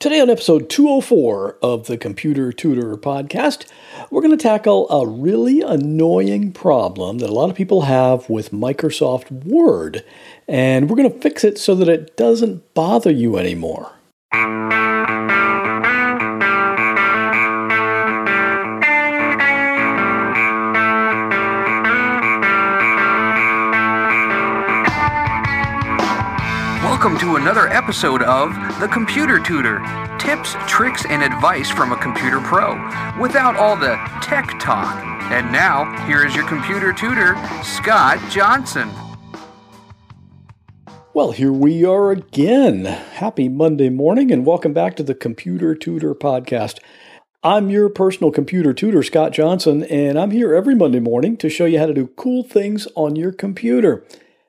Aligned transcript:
Today, 0.00 0.18
on 0.18 0.30
episode 0.30 0.70
204 0.70 1.58
of 1.60 1.86
the 1.86 1.98
Computer 1.98 2.52
Tutor 2.52 2.96
podcast, 2.96 3.66
we're 4.10 4.22
going 4.22 4.30
to 4.30 4.42
tackle 4.42 4.88
a 4.88 5.06
really 5.06 5.60
annoying 5.60 6.52
problem 6.52 7.18
that 7.18 7.28
a 7.28 7.34
lot 7.34 7.50
of 7.50 7.54
people 7.54 7.82
have 7.82 8.26
with 8.30 8.50
Microsoft 8.50 9.30
Word, 9.30 10.02
and 10.48 10.88
we're 10.88 10.96
going 10.96 11.12
to 11.12 11.20
fix 11.20 11.44
it 11.44 11.58
so 11.58 11.74
that 11.74 11.90
it 11.90 12.16
doesn't 12.16 12.72
bother 12.72 13.10
you 13.10 13.36
anymore. 13.36 13.92
Welcome 27.00 27.18
to 27.20 27.36
another 27.36 27.66
episode 27.68 28.20
of 28.20 28.52
The 28.78 28.86
Computer 28.88 29.40
Tutor 29.40 29.78
tips, 30.18 30.54
tricks, 30.66 31.06
and 31.08 31.22
advice 31.22 31.70
from 31.70 31.92
a 31.92 31.96
computer 31.96 32.40
pro 32.40 32.74
without 33.18 33.56
all 33.56 33.74
the 33.74 33.96
tech 34.20 34.60
talk. 34.60 35.02
And 35.32 35.50
now, 35.50 36.06
here 36.06 36.26
is 36.26 36.34
your 36.34 36.46
computer 36.46 36.92
tutor, 36.92 37.36
Scott 37.64 38.18
Johnson. 38.30 38.90
Well, 41.14 41.32
here 41.32 41.50
we 41.50 41.86
are 41.86 42.10
again. 42.10 42.84
Happy 42.84 43.48
Monday 43.48 43.88
morning, 43.88 44.30
and 44.30 44.44
welcome 44.44 44.74
back 44.74 44.94
to 44.96 45.02
the 45.02 45.14
Computer 45.14 45.74
Tutor 45.74 46.14
podcast. 46.14 46.80
I'm 47.42 47.70
your 47.70 47.88
personal 47.88 48.30
computer 48.30 48.74
tutor, 48.74 49.02
Scott 49.02 49.32
Johnson, 49.32 49.84
and 49.84 50.18
I'm 50.18 50.32
here 50.32 50.54
every 50.54 50.74
Monday 50.74 51.00
morning 51.00 51.38
to 51.38 51.48
show 51.48 51.64
you 51.64 51.78
how 51.78 51.86
to 51.86 51.94
do 51.94 52.08
cool 52.08 52.42
things 52.42 52.86
on 52.94 53.16
your 53.16 53.32
computer. 53.32 54.04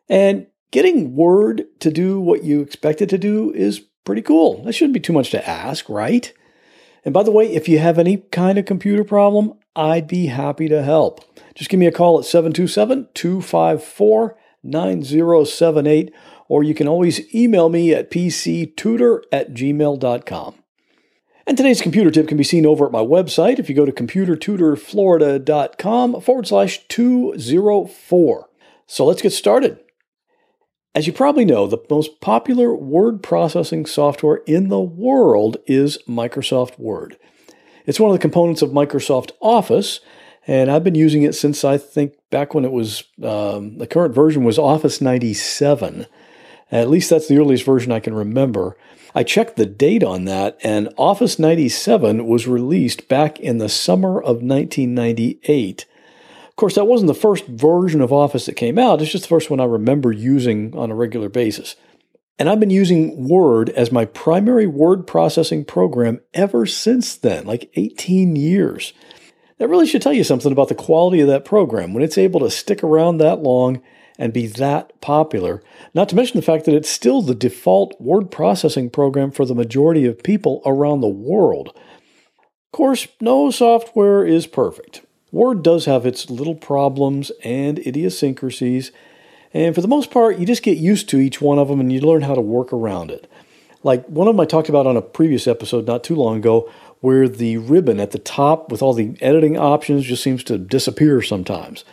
And 0.10 0.48
Getting 0.72 1.16
Word 1.16 1.66
to 1.82 1.92
do 1.92 2.20
what 2.20 2.44
you 2.44 2.62
expect 2.62 3.02
it 3.02 3.10
to 3.10 3.18
do 3.18 3.54
is 3.54 3.82
pretty 4.06 4.22
cool. 4.22 4.64
That 4.64 4.74
shouldn't 4.74 4.94
be 4.94 5.02
too 5.02 5.14
much 5.14 5.32
to 5.32 5.48
ask, 5.48 5.88
right? 5.90 6.34
And 7.04 7.14
by 7.14 7.24
the 7.24 7.32
way, 7.32 7.54
if 7.54 7.68
you 7.68 7.80
have 7.80 8.00
any 8.00 8.18
kind 8.18 8.58
of 8.58 8.66
computer 8.66 9.04
problem, 9.04 9.54
I'd 9.76 10.08
be 10.08 10.28
happy 10.28 10.70
to 10.70 10.82
help. 10.82 11.26
Just 11.56 11.70
give 11.70 11.80
me 11.80 11.88
a 11.88 11.92
call 11.92 12.20
at 12.20 12.26
727 12.26 13.10
254 13.14 14.38
9078, 14.64 16.14
or 16.48 16.64
you 16.64 16.76
can 16.76 16.88
always 16.88 17.34
email 17.34 17.68
me 17.68 17.92
at 17.94 18.12
pctutor 18.12 19.22
at 19.32 19.54
gmail.com. 19.54 20.56
And 21.48 21.58
today's 21.58 21.82
computer 21.82 22.12
tip 22.12 22.28
can 22.28 22.38
be 22.38 22.44
seen 22.44 22.68
over 22.68 22.86
at 22.86 22.92
my 22.92 23.00
website 23.00 23.58
if 23.60 23.68
you 23.68 23.76
go 23.76 23.86
to 23.86 23.92
computertutorflorida.com 23.92 26.22
forward 26.22 26.48
slash 26.48 26.88
204. 26.88 28.50
So 28.86 29.06
let's 29.06 29.22
get 29.22 29.32
started. 29.32 29.80
As 30.94 31.08
you 31.08 31.14
probably 31.14 31.46
know, 31.46 31.68
the 31.68 31.78
most 31.90 32.20
popular 32.20 32.76
word 32.76 33.24
processing 33.24 33.86
software 33.86 34.42
in 34.46 34.68
the 34.68 34.82
world 34.82 35.56
is 35.66 35.98
Microsoft 36.00 36.78
Word. 36.78 37.18
It's 37.86 38.00
one 38.00 38.12
of 38.12 38.16
the 38.16 38.22
components 38.22 38.62
of 38.62 38.72
Microsoft 38.72 39.32
Office, 39.40 40.02
and 40.46 40.70
I've 40.70 40.84
been 40.84 40.96
using 40.96 41.24
it 41.24 41.34
since 41.34 41.64
I 41.64 41.78
think 41.78 42.16
back 42.30 42.54
when 42.54 42.66
it 42.66 42.74
was 42.74 43.06
um, 43.24 43.78
the 43.78 43.88
current 43.88 44.14
version 44.14 44.44
was 44.44 44.60
Office 44.60 45.00
97. 45.00 46.08
At 46.74 46.90
least 46.90 47.10
that's 47.10 47.30
the 47.30 47.38
earliest 47.38 47.64
version 47.64 47.94
I 47.94 48.02
can 48.02 48.14
remember. 48.14 48.76
I 49.16 49.24
checked 49.24 49.56
the 49.56 49.66
date 49.66 50.04
on 50.04 50.26
that, 50.26 50.58
and 50.62 50.94
Office 50.98 51.40
97 51.40 52.26
was 52.28 52.48
released 52.48 53.08
back 53.08 53.40
in 53.40 53.60
the 53.60 53.70
summer 53.70 54.20
of 54.20 54.44
1998. 54.44 55.86
Course, 56.62 56.76
that 56.76 56.86
wasn't 56.86 57.08
the 57.08 57.16
first 57.16 57.48
version 57.48 58.02
of 58.02 58.14
Office 58.14 58.46
that 58.46 58.54
came 58.54 58.78
out, 58.78 59.02
it's 59.02 59.12
just 59.12 59.24
the 59.24 59.30
first 59.30 59.50
one 59.50 59.60
I 59.60 59.64
remember 59.64 60.12
using 60.12 60.78
on 60.78 60.92
a 60.92 60.96
regular 60.96 61.28
basis. 61.28 61.76
And 62.38 62.48
I've 62.48 62.60
been 62.60 62.70
using 62.70 63.28
Word 63.28 63.72
as 63.72 63.92
my 63.92 64.06
primary 64.06 64.68
word 64.68 65.08
processing 65.08 65.66
program 65.66 66.22
ever 66.36 66.68
since 66.68 67.16
then, 67.16 67.48
like 67.48 67.72
18 67.74 68.36
years. 68.36 68.94
That 69.58 69.70
really 69.70 69.88
should 69.88 70.04
tell 70.04 70.14
you 70.14 70.24
something 70.24 70.52
about 70.52 70.68
the 70.68 70.76
quality 70.76 71.20
of 71.22 71.28
that 71.30 71.46
program 71.46 71.96
when 71.96 72.04
it's 72.04 72.20
able 72.20 72.42
to 72.42 72.52
stick 72.52 72.84
around 72.84 73.18
that 73.18 73.40
long 73.40 73.82
and 74.20 74.32
be 74.32 74.46
that 74.46 75.02
popular. 75.02 75.64
Not 75.96 76.10
to 76.10 76.16
mention 76.16 76.38
the 76.40 76.46
fact 76.46 76.66
that 76.66 76.76
it's 76.76 76.92
still 76.92 77.24
the 77.24 77.34
default 77.34 78.00
word 78.00 78.30
processing 78.30 78.92
program 78.92 79.32
for 79.32 79.46
the 79.46 79.56
majority 79.56 80.06
of 80.06 80.22
people 80.22 80.62
around 80.64 81.02
the 81.02 81.08
world. 81.08 81.70
Of 81.70 82.72
course, 82.72 83.08
no 83.20 83.50
software 83.50 84.24
is 84.24 84.46
perfect. 84.46 85.02
Word 85.32 85.64
does 85.64 85.86
have 85.86 86.06
its 86.06 86.30
little 86.30 86.56
problems 86.56 87.32
and 87.44 87.80
idiosyncrasies, 87.80 88.92
and 89.54 89.76
for 89.76 89.82
the 89.82 89.88
most 89.88 90.12
part, 90.12 90.38
you 90.38 90.46
just 90.46 90.64
get 90.64 90.78
used 90.78 91.10
to 91.10 91.18
each 91.18 91.42
one 91.42 91.60
of 91.60 91.68
them 91.68 91.80
and 91.80 91.92
you 91.92 92.02
learn 92.02 92.22
how 92.22 92.36
to 92.36 92.42
work 92.42 92.72
around 92.72 93.12
it. 93.12 93.30
Like 93.84 94.06
one 94.06 94.28
of 94.28 94.36
them 94.36 94.40
I 94.40 94.46
talked 94.46 94.70
about 94.70 94.88
on 94.88 94.98
a 94.98 95.02
previous 95.02 95.48
episode 95.48 95.88
not 95.88 96.04
too 96.04 96.16
long 96.16 96.38
ago, 96.38 96.72
where 97.00 97.28
the 97.28 97.58
ribbon 97.58 98.00
at 98.00 98.12
the 98.12 98.20
top 98.20 98.72
with 98.72 98.82
all 98.82 98.94
the 98.94 99.18
editing 99.22 99.58
options 99.58 100.06
just 100.06 100.24
seems 100.24 100.44
to 100.46 100.58
disappear 100.58 101.22
sometimes. 101.22 101.84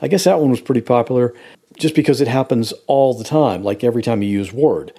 I 0.00 0.08
guess 0.08 0.24
that 0.24 0.40
one 0.40 0.50
was 0.50 0.60
pretty 0.60 0.80
popular 0.80 1.34
just 1.78 1.94
because 1.94 2.20
it 2.20 2.28
happens 2.28 2.72
all 2.86 3.14
the 3.14 3.24
time, 3.24 3.62
like 3.62 3.84
every 3.84 4.02
time 4.02 4.22
you 4.22 4.28
use 4.28 4.52
Word. 4.52 4.92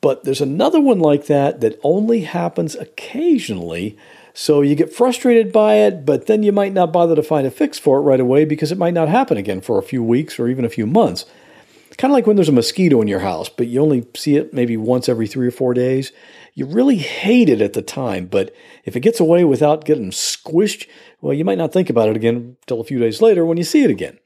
But 0.00 0.24
there's 0.24 0.40
another 0.40 0.80
one 0.80 1.00
like 1.00 1.26
that 1.26 1.60
that 1.60 1.78
only 1.82 2.22
happens 2.22 2.74
occasionally 2.74 3.98
so 4.40 4.62
you 4.62 4.74
get 4.74 4.90
frustrated 4.90 5.52
by 5.52 5.74
it, 5.74 6.06
but 6.06 6.24
then 6.24 6.42
you 6.42 6.50
might 6.50 6.72
not 6.72 6.94
bother 6.94 7.14
to 7.14 7.22
find 7.22 7.46
a 7.46 7.50
fix 7.50 7.78
for 7.78 7.98
it 7.98 8.00
right 8.00 8.18
away 8.18 8.46
because 8.46 8.72
it 8.72 8.78
might 8.78 8.94
not 8.94 9.10
happen 9.10 9.36
again 9.36 9.60
for 9.60 9.78
a 9.78 9.82
few 9.82 10.02
weeks 10.02 10.38
or 10.38 10.48
even 10.48 10.64
a 10.64 10.70
few 10.70 10.86
months. 10.86 11.26
Kind 11.98 12.10
of 12.10 12.14
like 12.14 12.26
when 12.26 12.36
there's 12.36 12.48
a 12.48 12.52
mosquito 12.52 13.02
in 13.02 13.06
your 13.06 13.18
house, 13.18 13.50
but 13.50 13.66
you 13.66 13.82
only 13.82 14.06
see 14.16 14.36
it 14.36 14.54
maybe 14.54 14.78
once 14.78 15.10
every 15.10 15.26
three 15.26 15.46
or 15.46 15.50
four 15.50 15.74
days. 15.74 16.10
You 16.54 16.64
really 16.64 16.96
hate 16.96 17.50
it 17.50 17.60
at 17.60 17.74
the 17.74 17.82
time, 17.82 18.28
but 18.28 18.54
if 18.86 18.96
it 18.96 19.00
gets 19.00 19.20
away 19.20 19.44
without 19.44 19.84
getting 19.84 20.10
squished, 20.10 20.88
well, 21.20 21.34
you 21.34 21.44
might 21.44 21.58
not 21.58 21.74
think 21.74 21.90
about 21.90 22.08
it 22.08 22.16
again 22.16 22.56
until 22.62 22.80
a 22.80 22.84
few 22.84 22.98
days 22.98 23.20
later 23.20 23.44
when 23.44 23.58
you 23.58 23.64
see 23.64 23.84
it 23.84 23.90
again. 23.90 24.18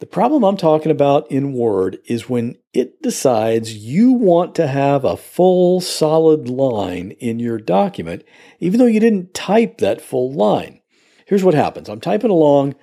The 0.00 0.06
problem 0.06 0.44
I'm 0.44 0.56
talking 0.56 0.90
about 0.90 1.30
in 1.30 1.52
Word 1.52 1.98
is 2.06 2.26
when 2.26 2.56
it 2.72 3.02
decides 3.02 3.76
you 3.76 4.12
want 4.12 4.54
to 4.54 4.66
have 4.66 5.04
a 5.04 5.14
full 5.14 5.82
solid 5.82 6.48
line 6.48 7.10
in 7.20 7.38
your 7.38 7.58
document, 7.58 8.24
even 8.60 8.80
though 8.80 8.86
you 8.86 8.98
didn't 8.98 9.34
type 9.34 9.76
that 9.78 10.00
full 10.00 10.32
line. 10.32 10.80
Here's 11.26 11.44
what 11.44 11.52
happens 11.52 11.90
I'm 11.90 12.00
typing 12.00 12.30
along, 12.30 12.76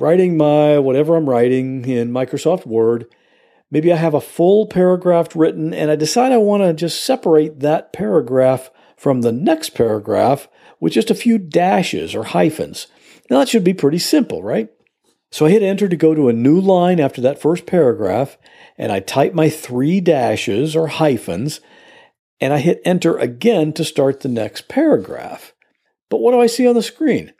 writing 0.00 0.36
my 0.36 0.80
whatever 0.80 1.14
I'm 1.14 1.30
writing 1.30 1.84
in 1.84 2.10
Microsoft 2.10 2.66
Word. 2.66 3.06
Maybe 3.70 3.92
I 3.92 3.96
have 3.96 4.14
a 4.14 4.20
full 4.20 4.66
paragraph 4.66 5.36
written, 5.36 5.72
and 5.72 5.92
I 5.92 5.96
decide 5.96 6.32
I 6.32 6.38
want 6.38 6.64
to 6.64 6.74
just 6.74 7.04
separate 7.04 7.60
that 7.60 7.92
paragraph 7.92 8.72
from 8.96 9.20
the 9.20 9.32
next 9.32 9.70
paragraph 9.70 10.48
with 10.80 10.92
just 10.92 11.10
a 11.10 11.14
few 11.14 11.38
dashes 11.38 12.16
or 12.16 12.24
hyphens. 12.24 12.88
Now, 13.30 13.38
that 13.38 13.48
should 13.48 13.62
be 13.62 13.74
pretty 13.74 14.00
simple, 14.00 14.42
right? 14.42 14.70
So 15.34 15.46
I 15.46 15.50
hit 15.50 15.64
enter 15.64 15.88
to 15.88 15.96
go 15.96 16.14
to 16.14 16.28
a 16.28 16.32
new 16.32 16.60
line 16.60 17.00
after 17.00 17.20
that 17.22 17.40
first 17.40 17.66
paragraph, 17.66 18.38
and 18.78 18.92
I 18.92 19.00
type 19.00 19.34
my 19.34 19.48
three 19.48 20.00
dashes 20.00 20.76
or 20.76 20.86
hyphens, 20.86 21.60
and 22.40 22.52
I 22.52 22.58
hit 22.58 22.80
enter 22.84 23.18
again 23.18 23.72
to 23.72 23.84
start 23.84 24.20
the 24.20 24.28
next 24.28 24.68
paragraph. 24.68 25.52
But 26.08 26.18
what 26.18 26.30
do 26.30 26.40
I 26.40 26.46
see 26.46 26.68
on 26.68 26.76
the 26.76 26.84
screen? 26.84 27.32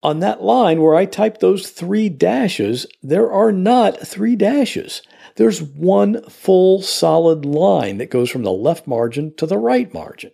On 0.00 0.20
that 0.20 0.44
line 0.44 0.80
where 0.80 0.94
I 0.94 1.06
type 1.06 1.38
those 1.38 1.70
three 1.70 2.08
dashes, 2.08 2.86
there 3.02 3.32
are 3.32 3.50
not 3.50 4.06
three 4.06 4.36
dashes. 4.36 5.02
There's 5.34 5.60
one 5.60 6.22
full 6.30 6.82
solid 6.82 7.44
line 7.44 7.98
that 7.98 8.12
goes 8.12 8.30
from 8.30 8.44
the 8.44 8.52
left 8.52 8.86
margin 8.86 9.34
to 9.38 9.46
the 9.46 9.58
right 9.58 9.92
margin. 9.92 10.30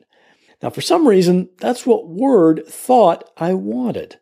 Now, 0.63 0.69
for 0.69 0.83
some 0.83 1.09
reason, 1.09 1.49
that's 1.61 1.87
what 1.87 2.09
Word 2.09 2.67
thought 2.69 3.25
I 3.39 3.55
wanted. 3.55 4.21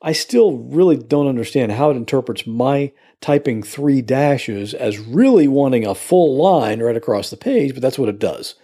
I 0.00 0.12
still 0.12 0.58
really 0.58 0.96
don't 0.96 1.26
understand 1.26 1.72
how 1.72 1.90
it 1.90 1.96
interprets 1.96 2.46
my 2.46 2.92
typing 3.20 3.62
three 3.62 4.00
dashes 4.00 4.72
as 4.72 4.98
really 4.98 5.48
wanting 5.48 5.84
a 5.84 5.94
full 5.94 6.36
line 6.36 6.80
right 6.80 6.96
across 6.96 7.30
the 7.30 7.36
page, 7.36 7.74
but 7.74 7.82
that's 7.82 7.98
what 7.98 8.08
it 8.08 8.20
does. 8.20 8.54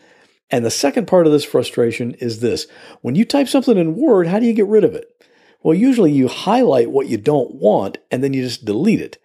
And 0.50 0.64
the 0.64 0.70
second 0.70 1.06
part 1.06 1.26
of 1.26 1.32
this 1.32 1.44
frustration 1.44 2.14
is 2.14 2.40
this 2.40 2.66
when 3.00 3.16
you 3.16 3.24
type 3.24 3.48
something 3.48 3.76
in 3.76 3.96
Word, 3.96 4.28
how 4.28 4.38
do 4.38 4.46
you 4.46 4.52
get 4.52 4.66
rid 4.66 4.84
of 4.84 4.94
it? 4.94 5.08
Well, 5.62 5.74
usually 5.74 6.12
you 6.12 6.28
highlight 6.28 6.90
what 6.90 7.08
you 7.08 7.16
don't 7.16 7.54
want 7.54 7.98
and 8.10 8.22
then 8.22 8.32
you 8.32 8.42
just 8.42 8.64
delete 8.64 9.00
it. 9.00 9.18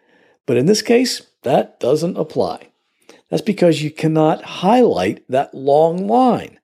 But 0.46 0.58
in 0.58 0.66
this 0.66 0.82
case, 0.82 1.22
that 1.44 1.80
doesn't 1.80 2.18
apply. 2.18 2.70
That's 3.30 3.44
because 3.44 3.84
you 3.84 3.92
cannot 3.92 4.44
highlight 4.44 5.24
that 5.30 5.54
long 5.54 6.08
line. 6.08 6.59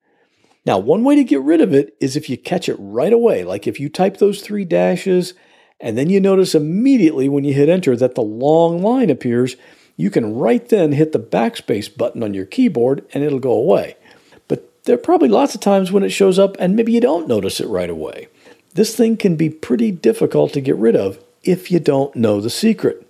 Now, 0.65 0.79
one 0.79 1.03
way 1.03 1.15
to 1.15 1.23
get 1.23 1.41
rid 1.41 1.62
of 1.62 1.73
it 1.73 1.95
is 2.00 2.15
if 2.15 2.29
you 2.29 2.38
catch 2.38 2.67
it 2.67 2.77
right 2.79 3.13
away. 3.13 3.44
Like 3.44 3.67
if 3.67 3.79
you 3.79 3.88
type 3.88 4.17
those 4.17 4.41
three 4.41 4.65
dashes 4.65 5.33
and 5.79 5.97
then 5.97 6.09
you 6.09 6.19
notice 6.19 6.56
immediately 6.56 7.29
when 7.29 7.44
you 7.44 7.53
hit 7.53 7.69
enter 7.69 7.95
that 7.95 8.15
the 8.15 8.21
long 8.21 8.81
line 8.81 9.09
appears, 9.09 9.56
you 9.95 10.09
can 10.09 10.35
right 10.35 10.67
then 10.67 10.94
hit 10.94 11.12
the 11.12 11.19
backspace 11.19 11.95
button 11.95 12.23
on 12.23 12.33
your 12.33 12.45
keyboard 12.45 13.06
and 13.13 13.23
it'll 13.23 13.39
go 13.39 13.53
away. 13.53 13.95
But 14.47 14.83
there 14.85 14.95
are 14.95 15.00
probably 15.00 15.29
lots 15.29 15.53
of 15.53 15.62
times 15.62 15.91
when 15.91 16.03
it 16.03 16.09
shows 16.09 16.39
up 16.39 16.56
and 16.59 16.75
maybe 16.75 16.91
you 16.91 17.01
don't 17.01 17.27
notice 17.27 17.59
it 17.59 17.68
right 17.68 17.89
away. 17.89 18.27
This 18.73 18.95
thing 18.95 19.18
can 19.18 19.35
be 19.35 19.50
pretty 19.50 19.91
difficult 19.91 20.51
to 20.53 20.61
get 20.61 20.75
rid 20.77 20.95
of 20.95 21.19
if 21.44 21.71
you 21.71 21.79
don't 21.79 22.15
know 22.15 22.41
the 22.41 22.50
secret. 22.50 23.05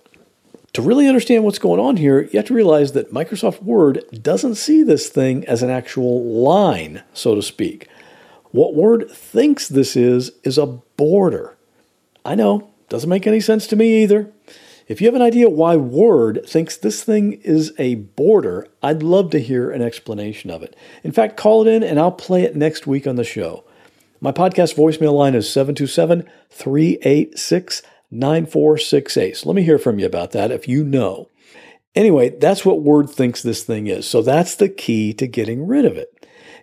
To 0.76 0.82
really 0.82 1.08
understand 1.08 1.42
what's 1.42 1.58
going 1.58 1.80
on 1.80 1.96
here, 1.96 2.24
you 2.24 2.36
have 2.38 2.48
to 2.48 2.54
realize 2.54 2.92
that 2.92 3.10
Microsoft 3.10 3.62
Word 3.62 4.04
doesn't 4.12 4.56
see 4.56 4.82
this 4.82 5.08
thing 5.08 5.42
as 5.46 5.62
an 5.62 5.70
actual 5.70 6.22
line, 6.22 7.02
so 7.14 7.34
to 7.34 7.40
speak. 7.40 7.88
What 8.50 8.74
Word 8.74 9.10
thinks 9.10 9.68
this 9.68 9.96
is, 9.96 10.32
is 10.44 10.58
a 10.58 10.66
border. 10.66 11.56
I 12.26 12.34
know, 12.34 12.68
doesn't 12.90 13.08
make 13.08 13.26
any 13.26 13.40
sense 13.40 13.66
to 13.68 13.76
me 13.76 14.02
either. 14.02 14.30
If 14.86 15.00
you 15.00 15.06
have 15.06 15.14
an 15.14 15.22
idea 15.22 15.48
why 15.48 15.76
Word 15.76 16.42
thinks 16.46 16.76
this 16.76 17.02
thing 17.02 17.40
is 17.40 17.72
a 17.78 17.94
border, 17.94 18.68
I'd 18.82 19.02
love 19.02 19.30
to 19.30 19.40
hear 19.40 19.70
an 19.70 19.80
explanation 19.80 20.50
of 20.50 20.62
it. 20.62 20.76
In 21.02 21.10
fact, 21.10 21.38
call 21.38 21.66
it 21.66 21.72
in 21.72 21.82
and 21.82 21.98
I'll 21.98 22.12
play 22.12 22.42
it 22.42 22.54
next 22.54 22.86
week 22.86 23.06
on 23.06 23.16
the 23.16 23.24
show. 23.24 23.64
My 24.20 24.30
podcast 24.30 24.74
voicemail 24.74 25.14
line 25.14 25.34
is 25.34 25.50
727 25.50 26.28
386 26.50 27.80
9468. 28.10 29.36
So 29.36 29.48
let 29.48 29.56
me 29.56 29.62
hear 29.62 29.78
from 29.78 29.98
you 29.98 30.06
about 30.06 30.32
that 30.32 30.50
if 30.50 30.68
you 30.68 30.84
know. 30.84 31.28
Anyway, 31.94 32.28
that's 32.28 32.64
what 32.64 32.82
Word 32.82 33.08
thinks 33.08 33.42
this 33.42 33.64
thing 33.64 33.86
is. 33.86 34.06
So 34.06 34.22
that's 34.22 34.54
the 34.54 34.68
key 34.68 35.14
to 35.14 35.26
getting 35.26 35.66
rid 35.66 35.84
of 35.84 35.96
it. 35.96 36.08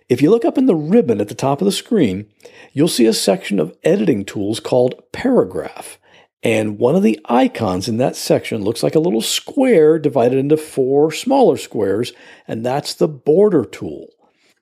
If 0.08 0.22
you 0.22 0.30
look 0.30 0.44
up 0.44 0.58
in 0.58 0.66
the 0.66 0.76
ribbon 0.76 1.20
at 1.20 1.28
the 1.28 1.34
top 1.34 1.60
of 1.60 1.64
the 1.64 1.72
screen, 1.72 2.26
you'll 2.72 2.88
see 2.88 3.06
a 3.06 3.12
section 3.12 3.58
of 3.58 3.76
editing 3.82 4.24
tools 4.24 4.60
called 4.60 5.02
Paragraph. 5.12 5.98
And 6.42 6.78
one 6.78 6.94
of 6.94 7.02
the 7.02 7.18
icons 7.24 7.88
in 7.88 7.96
that 7.96 8.16
section 8.16 8.62
looks 8.62 8.82
like 8.82 8.94
a 8.94 9.00
little 9.00 9.22
square 9.22 9.98
divided 9.98 10.38
into 10.38 10.58
four 10.58 11.10
smaller 11.10 11.56
squares, 11.56 12.12
and 12.46 12.64
that's 12.64 12.92
the 12.92 13.08
border 13.08 13.64
tool. 13.64 14.08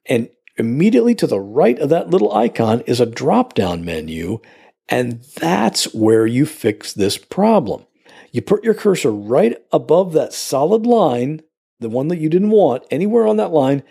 And 0.06 0.30
immediately 0.56 1.16
to 1.16 1.26
the 1.26 1.40
right 1.40 1.78
of 1.80 1.88
that 1.88 2.08
little 2.08 2.32
icon 2.32 2.82
is 2.82 3.00
a 3.00 3.06
drop 3.06 3.54
down 3.54 3.84
menu, 3.84 4.40
and 4.88 5.22
that's 5.36 5.94
where 5.94 6.26
you 6.26 6.46
fix 6.46 6.92
this 6.92 7.18
problem. 7.18 7.86
You 8.30 8.42
put 8.42 8.64
your 8.64 8.74
cursor 8.74 9.10
right 9.12 9.56
above 9.72 10.12
that 10.14 10.32
solid 10.32 10.86
line, 10.86 11.42
the 11.80 11.88
one 11.88 12.08
that 12.08 12.18
you 12.18 12.28
didn't 12.28 12.50
want, 12.50 12.84
anywhere 12.90 13.26
on 13.26 13.36
that 13.36 13.52
line, 13.52 13.82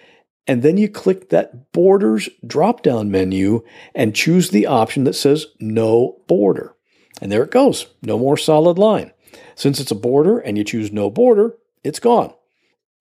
and 0.48 0.64
then 0.64 0.78
you 0.78 0.90
click 0.90 1.30
that 1.30 1.72
borders 1.72 2.28
drop 2.46 2.82
down 2.82 3.12
menu 3.12 3.64
and 3.94 4.16
choose 4.16 4.50
the 4.50 4.66
option 4.66 5.04
that 5.04 5.14
says 5.14 5.46
no 5.60 6.22
border. 6.28 6.76
And 7.22 7.32
there 7.32 7.44
it 7.44 7.52
goes, 7.52 7.88
no 8.02 8.18
more 8.18 8.38
solid 8.38 8.80
line. 8.80 9.12
Since 9.56 9.80
it's 9.80 9.92
a 9.92 9.96
border 9.96 10.40
and 10.40 10.58
you 10.58 10.64
choose 10.64 10.92
no 10.92 11.10
border, 11.10 11.56
it's 11.84 12.00
gone. 12.00 12.34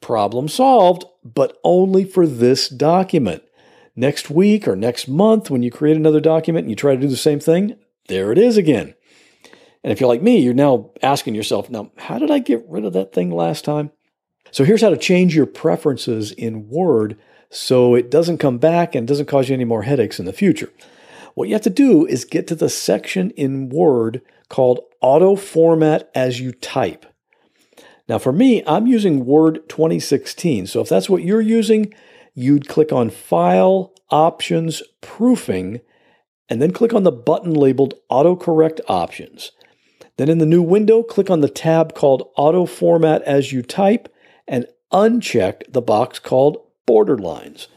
Problem 0.01 0.49
solved, 0.49 1.05
but 1.25 1.59
only 1.65 2.05
for 2.05 2.27
this 2.27 2.69
document. 2.69 3.43
Next 4.01 4.31
week 4.31 4.67
or 4.67 4.77
next 4.77 5.09
month, 5.09 5.51
when 5.51 5.63
you 5.63 5.71
create 5.71 5.95
another 5.95 6.21
document 6.21 6.65
and 6.65 6.71
you 6.71 6.75
try 6.75 6.95
to 6.95 7.01
do 7.03 7.07
the 7.07 7.19
same 7.19 7.39
thing, 7.39 7.77
there 8.09 8.33
it 8.33 8.39
is 8.39 8.57
again. 8.57 8.95
And 9.85 9.93
if 9.93 10.01
you're 10.01 10.09
like 10.09 10.23
me, 10.23 10.39
you're 10.39 10.55
now 10.55 10.89
asking 11.03 11.35
yourself, 11.35 11.69
now, 11.69 11.93
how 11.99 12.19
did 12.19 12.31
I 12.31 12.39
get 12.39 12.65
rid 12.67 12.87
of 12.87 12.95
that 12.95 13.13
thing 13.13 13.31
last 13.31 13.63
time? 13.63 13.91
So 14.53 14.65
here's 14.65 14.81
how 14.81 14.89
to 14.89 14.97
change 14.97 15.37
your 15.37 15.45
preferences 15.45 16.33
in 16.33 16.71
Word 16.71 17.19
so 17.51 17.95
it 17.95 18.11
doesn't 18.11 18.39
come 18.39 18.57
back 18.57 18.95
and 18.95 19.07
doesn't 19.07 19.27
cause 19.27 19.51
you 19.51 19.55
any 19.55 19.67
more 19.67 19.83
headaches 19.83 20.19
in 20.19 20.25
the 20.25 20.33
future. 20.33 20.73
What 21.35 21.49
you 21.49 21.55
have 21.55 21.63
to 21.65 21.69
do 21.69 22.07
is 22.07 22.25
get 22.25 22.47
to 22.47 22.55
the 22.55 22.71
section 22.71 23.33
in 23.33 23.69
Word 23.69 24.23
called 24.49 24.81
Auto 25.03 25.37
Format 25.37 26.11
as 26.15 26.41
you 26.41 26.53
type. 26.53 27.05
Now, 28.09 28.17
for 28.17 28.33
me, 28.33 28.63
I'm 28.67 28.87
using 28.87 29.27
Word 29.27 29.69
2016. 29.69 30.69
So 30.69 30.81
if 30.81 30.89
that's 30.89 31.11
what 31.11 31.23
you're 31.23 31.43
using, 31.43 31.93
you'd 32.35 32.69
click 32.69 32.93
on 32.93 33.11
File, 33.11 33.93
Options, 34.11 34.83
Proofing, 35.01 35.81
and 36.49 36.61
then 36.61 36.73
click 36.73 36.93
on 36.93 37.05
the 37.05 37.13
button 37.13 37.55
labeled 37.55 37.95
Autocorrect 38.11 38.81
Options. 38.89 39.53
Then 40.17 40.29
in 40.29 40.39
the 40.39 40.47
new 40.47 40.63
window, 40.63 41.03
click 41.03 41.31
on 41.31 41.41
the 41.41 41.49
tab 41.49 41.95
called 41.95 42.29
Auto 42.37 42.67
Format 42.67 43.23
as 43.23 43.53
you 43.53 43.63
type 43.63 44.13
and 44.47 44.67
uncheck 44.93 45.63
the 45.73 45.81
box 45.81 46.19
called 46.19 46.59
Border 46.87 47.17
Lines. 47.17 47.69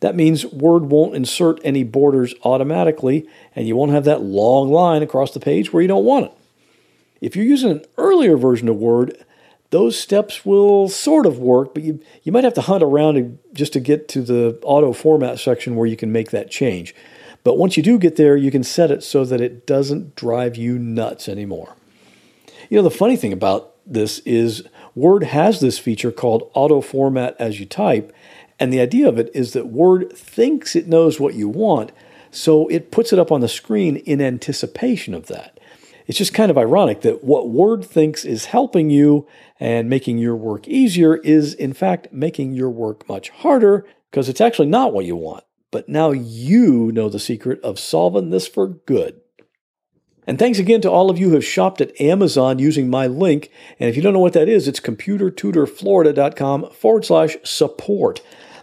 That 0.00 0.16
means 0.16 0.44
Word 0.44 0.86
won't 0.86 1.14
insert 1.14 1.60
any 1.62 1.84
borders 1.84 2.34
automatically, 2.42 3.26
and 3.54 3.68
you 3.68 3.76
won't 3.76 3.92
have 3.92 4.04
that 4.04 4.20
long 4.20 4.70
line 4.70 5.02
across 5.02 5.32
the 5.32 5.40
page 5.40 5.72
where 5.72 5.80
you 5.80 5.88
don't 5.88 6.04
want 6.04 6.26
it. 6.26 6.32
If 7.20 7.36
you're 7.36 7.44
using 7.44 7.70
an 7.70 7.84
earlier 7.96 8.36
version 8.36 8.68
of 8.68 8.76
Word, 8.76 9.24
those 9.72 9.98
steps 9.98 10.44
will 10.44 10.86
sort 10.86 11.24
of 11.24 11.38
work, 11.38 11.72
but 11.72 11.82
you, 11.82 11.98
you 12.22 12.30
might 12.30 12.44
have 12.44 12.52
to 12.54 12.60
hunt 12.60 12.82
around 12.82 13.38
just 13.54 13.72
to 13.72 13.80
get 13.80 14.06
to 14.08 14.20
the 14.20 14.58
auto 14.62 14.92
format 14.92 15.40
section 15.40 15.76
where 15.76 15.86
you 15.86 15.96
can 15.96 16.12
make 16.12 16.30
that 16.30 16.50
change. 16.50 16.94
But 17.42 17.56
once 17.56 17.78
you 17.78 17.82
do 17.82 17.98
get 17.98 18.16
there, 18.16 18.36
you 18.36 18.50
can 18.50 18.64
set 18.64 18.90
it 18.90 19.02
so 19.02 19.24
that 19.24 19.40
it 19.40 19.66
doesn't 19.66 20.14
drive 20.14 20.56
you 20.56 20.78
nuts 20.78 21.26
anymore. 21.26 21.74
You 22.68 22.76
know, 22.76 22.82
the 22.82 22.90
funny 22.90 23.16
thing 23.16 23.32
about 23.32 23.72
this 23.86 24.18
is 24.20 24.62
Word 24.94 25.24
has 25.24 25.60
this 25.60 25.78
feature 25.78 26.12
called 26.12 26.50
auto 26.52 26.82
format 26.82 27.34
as 27.38 27.58
you 27.58 27.64
type, 27.64 28.14
and 28.60 28.70
the 28.70 28.80
idea 28.80 29.08
of 29.08 29.18
it 29.18 29.30
is 29.32 29.54
that 29.54 29.68
Word 29.68 30.12
thinks 30.12 30.76
it 30.76 30.86
knows 30.86 31.18
what 31.18 31.32
you 31.32 31.48
want, 31.48 31.92
so 32.30 32.68
it 32.68 32.90
puts 32.90 33.10
it 33.10 33.18
up 33.18 33.32
on 33.32 33.40
the 33.40 33.48
screen 33.48 33.96
in 33.96 34.20
anticipation 34.20 35.14
of 35.14 35.28
that. 35.28 35.58
It's 36.06 36.18
just 36.18 36.34
kind 36.34 36.50
of 36.50 36.58
ironic 36.58 37.02
that 37.02 37.24
what 37.24 37.50
Word 37.50 37.84
thinks 37.84 38.24
is 38.24 38.46
helping 38.46 38.90
you 38.90 39.26
and 39.60 39.88
making 39.88 40.18
your 40.18 40.36
work 40.36 40.66
easier 40.68 41.16
is, 41.16 41.54
in 41.54 41.72
fact, 41.72 42.12
making 42.12 42.54
your 42.54 42.70
work 42.70 43.08
much 43.08 43.30
harder 43.30 43.86
because 44.10 44.28
it's 44.28 44.40
actually 44.40 44.68
not 44.68 44.92
what 44.92 45.04
you 45.04 45.16
want. 45.16 45.44
But 45.70 45.88
now 45.88 46.10
you 46.10 46.92
know 46.92 47.08
the 47.08 47.18
secret 47.18 47.60
of 47.62 47.78
solving 47.78 48.30
this 48.30 48.46
for 48.46 48.68
good. 48.68 49.20
And 50.26 50.38
thanks 50.38 50.58
again 50.58 50.80
to 50.82 50.90
all 50.90 51.10
of 51.10 51.18
you 51.18 51.30
who 51.30 51.34
have 51.34 51.44
shopped 51.44 51.80
at 51.80 52.00
Amazon 52.00 52.58
using 52.58 52.88
my 52.88 53.06
link. 53.06 53.50
And 53.80 53.88
if 53.88 53.96
you 53.96 54.02
don't 54.02 54.12
know 54.12 54.20
what 54.20 54.34
that 54.34 54.48
is, 54.48 54.68
it's 54.68 54.78
computertutorflorida.com 54.80 56.70
forward 56.70 57.04
slash 57.04 57.36
support. 57.42 58.20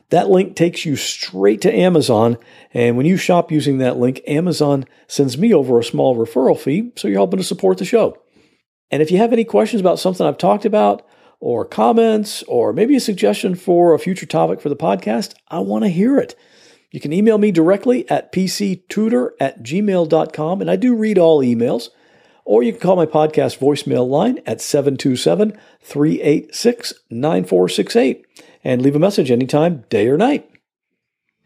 That 0.10 0.30
link 0.30 0.56
takes 0.56 0.86
you 0.86 0.96
straight 0.96 1.62
to 1.62 1.74
Amazon. 1.74 2.38
And 2.74 2.98
when 2.98 3.06
you 3.06 3.18
shop 3.18 3.52
using 3.52 3.78
that 3.78 3.98
link, 3.98 4.22
Amazon 4.28 4.86
sends 5.08 5.38
me 5.38 5.54
over 5.54 5.80
a 5.80 5.84
small 5.84 6.16
referral 6.16 6.60
fee. 6.60 6.92
So 6.96 7.08
you're 7.08 7.20
helping 7.20 7.38
to 7.38 7.44
support 7.44 7.78
the 7.78 7.86
show. 7.86 8.18
And 8.92 9.02
if 9.04 9.12
you 9.12 9.18
have 9.20 9.34
any 9.34 9.44
questions 9.44 9.82
about 9.82 10.00
something 10.00 10.26
I've 10.26 10.38
talked 10.38 10.66
about, 10.66 11.06
or 11.40 11.64
comments, 11.64 12.44
or 12.44 12.74
maybe 12.74 12.96
a 12.96 13.00
suggestion 13.00 13.56
for 13.56 13.94
a 13.94 14.00
future 14.00 14.26
topic 14.26 14.60
for 14.60 14.70
the 14.70 14.76
podcast, 14.76 15.36
I 15.48 15.60
want 15.60 15.86
to 15.86 15.90
hear 15.90 16.18
it. 16.18 16.36
You 16.92 17.00
can 17.00 17.14
email 17.14 17.38
me 17.38 17.52
directly 17.52 18.10
at 18.10 18.32
pctutor 18.32 19.32
at 19.40 19.64
gmail.com, 19.64 20.62
and 20.62 20.70
I 20.70 20.76
do 20.76 20.96
read 20.96 21.18
all 21.18 21.42
emails. 21.42 21.90
Or 22.46 22.64
you 22.64 22.72
can 22.72 22.82
call 22.82 22.96
my 22.96 23.06
podcast 23.06 23.60
voicemail 23.60 24.10
line 24.10 24.40
at 24.46 24.60
727 24.60 25.56
386 25.82 26.94
9468 27.12 28.26
and 28.64 28.82
leave 28.82 28.96
a 28.96 29.00
message 29.00 29.32
anytime, 29.32 29.86
day 29.90 30.08
or 30.08 30.18
night. 30.18 30.50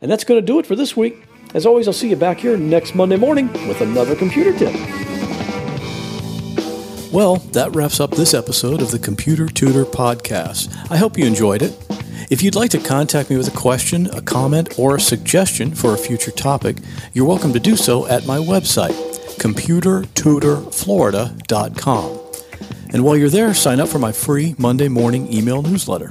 And 0.02 0.12
that's 0.12 0.24
going 0.24 0.40
to 0.40 0.46
do 0.46 0.60
it 0.60 0.66
for 0.66 0.76
this 0.76 0.98
week. 0.98 1.24
As 1.54 1.66
always, 1.66 1.88
I'll 1.88 1.94
see 1.94 2.10
you 2.10 2.16
back 2.16 2.40
here 2.40 2.58
next 2.58 2.96
Monday 2.96 3.18
morning 3.18 3.52
with 3.68 3.82
another 3.82 4.16
computer 4.16 4.58
tip. 4.58 4.74
Well, 7.14 7.36
that 7.54 7.76
wraps 7.76 8.00
up 8.00 8.12
this 8.12 8.34
episode 8.34 8.82
of 8.82 8.90
the 8.90 8.98
Computer 8.98 9.48
Tutor 9.48 9.86
Podcast. 9.86 10.76
I 10.90 10.98
hope 10.98 11.16
you 11.18 11.26
enjoyed 11.26 11.62
it. 11.62 11.78
If 12.32 12.42
you'd 12.42 12.56
like 12.56 12.72
to 12.72 12.80
contact 12.80 13.30
me 13.30 13.38
with 13.38 13.48
a 13.48 13.58
question, 13.58 14.08
a 14.08 14.22
comment, 14.22 14.80
or 14.80 14.96
a 14.96 15.00
suggestion 15.00 15.76
for 15.76 15.94
a 15.94 15.98
future 15.98 16.32
topic, 16.32 16.78
you're 17.14 17.28
welcome 17.28 17.54
to 17.54 17.60
do 17.60 17.76
so 17.76 18.08
at 18.08 18.26
my 18.26 18.40
website, 18.40 18.96
computertutorflorida.com. 19.38 22.20
And 22.92 23.04
while 23.04 23.16
you're 23.16 23.30
there, 23.30 23.54
sign 23.54 23.80
up 23.80 23.90
for 23.90 24.00
my 24.00 24.12
free 24.12 24.56
Monday 24.58 24.88
morning 24.88 25.32
email 25.32 25.62
newsletter. 25.62 26.10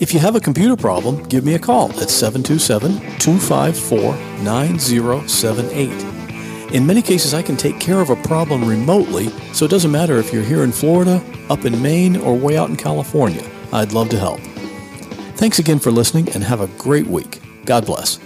If 0.00 0.14
you 0.14 0.20
have 0.20 0.36
a 0.36 0.40
computer 0.40 0.76
problem, 0.76 1.24
give 1.24 1.44
me 1.44 1.54
a 1.54 1.58
call 1.58 1.90
at 2.00 2.08
727 2.08 2.92
254 3.18 4.14
9078. 4.44 6.72
In 6.72 6.86
many 6.86 7.02
cases, 7.02 7.34
I 7.34 7.42
can 7.42 7.56
take 7.56 7.80
care 7.80 8.00
of 8.00 8.10
a 8.10 8.22
problem 8.22 8.68
remotely, 8.68 9.28
so 9.52 9.64
it 9.64 9.72
doesn't 9.72 9.90
matter 9.90 10.16
if 10.18 10.32
you're 10.32 10.44
here 10.44 10.62
in 10.62 10.70
Florida, 10.70 11.20
up 11.50 11.64
in 11.64 11.82
Maine, 11.82 12.16
or 12.16 12.36
way 12.36 12.56
out 12.56 12.70
in 12.70 12.76
California. 12.76 13.44
I'd 13.72 13.92
love 13.92 14.08
to 14.10 14.18
help. 14.18 14.38
Thanks 15.36 15.58
again 15.58 15.80
for 15.80 15.90
listening 15.90 16.28
and 16.30 16.44
have 16.44 16.60
a 16.60 16.68
great 16.78 17.08
week. 17.08 17.40
God 17.64 17.84
bless. 17.84 18.20